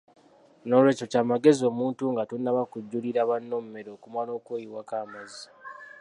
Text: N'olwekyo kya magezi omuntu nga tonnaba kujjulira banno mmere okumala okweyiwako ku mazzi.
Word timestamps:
N'olwekyo 0.65 1.05
kya 1.11 1.21
magezi 1.29 1.63
omuntu 1.71 2.03
nga 2.13 2.23
tonnaba 2.29 2.61
kujjulira 2.71 3.21
banno 3.29 3.55
mmere 3.63 3.89
okumala 3.97 4.31
okweyiwako 4.39 4.95
ku 5.01 5.07
mazzi. 5.13 5.45